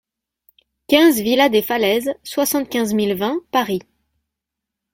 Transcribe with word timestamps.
quinze 0.87 1.17
villa 1.19 1.47
des 1.47 1.61
Falaises, 1.61 2.15
soixante-quinze 2.23 2.95
mille 2.95 3.13
vingt 3.13 3.39
Paris 3.51 3.83